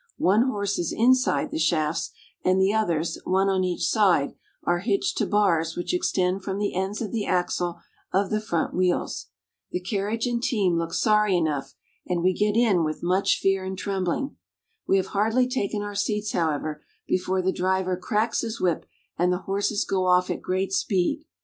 One 0.17 0.47
horse 0.49 0.79
is 0.79 0.91
inside 0.91 1.51
the 1.51 1.59
shafts, 1.59 2.09
and 2.43 2.59
the 2.59 2.73
others, 2.73 3.19
one 3.23 3.49
on 3.49 3.63
each 3.63 3.85
side, 3.85 4.33
are 4.63 4.79
hitched 4.79 5.15
to 5.19 5.27
bars 5.27 5.75
which 5.77 5.93
extend 5.93 6.41
from 6.43 6.57
the 6.57 6.73
ends 6.73 7.03
of 7.03 7.11
the 7.11 7.27
axle 7.27 7.79
of 8.11 8.31
the 8.31 8.41
front 8.41 8.73
wheels. 8.73 9.27
The 9.69 9.79
carriage 9.79 10.25
and 10.25 10.41
team 10.41 10.75
look 10.75 10.91
sorry 10.95 11.37
enough, 11.37 11.75
and 12.07 12.23
we 12.23 12.33
get 12.33 12.55
in 12.57 12.83
with 12.83 13.03
much 13.03 13.37
fear 13.37 13.63
and 13.63 13.77
trembling. 13.77 14.37
We 14.87 14.97
have 14.97 15.05
hardly 15.13 15.47
taken 15.47 15.83
our 15.83 15.93
seats, 15.93 16.31
however, 16.31 16.83
before 17.07 17.43
the 17.43 17.51
driver 17.53 17.95
cracks 17.95 18.41
his 18.41 18.59
whip, 18.59 18.87
and 19.19 19.31
the 19.31 19.43
horses 19.45 19.85
go 19.85 20.07
off 20.07 20.31
at 20.31 20.41
great 20.41 20.73
speed. 20.73 21.25